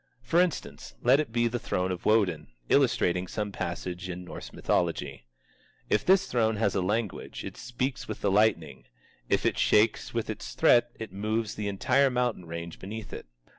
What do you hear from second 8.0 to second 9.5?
with the lightning; if